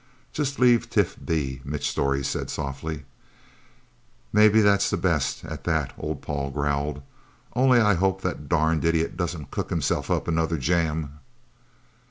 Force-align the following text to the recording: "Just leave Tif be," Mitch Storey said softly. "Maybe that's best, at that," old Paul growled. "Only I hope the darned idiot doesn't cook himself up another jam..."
"Just 0.33 0.57
leave 0.57 0.89
Tif 0.89 1.15
be," 1.23 1.61
Mitch 1.63 1.87
Storey 1.87 2.23
said 2.23 2.49
softly. 2.49 3.05
"Maybe 4.33 4.59
that's 4.61 4.91
best, 4.93 5.45
at 5.45 5.63
that," 5.65 5.93
old 5.95 6.23
Paul 6.23 6.49
growled. 6.49 7.03
"Only 7.55 7.79
I 7.79 7.93
hope 7.93 8.21
the 8.21 8.33
darned 8.33 8.83
idiot 8.83 9.15
doesn't 9.15 9.51
cook 9.51 9.69
himself 9.69 10.09
up 10.09 10.27
another 10.27 10.57
jam..." 10.57 11.19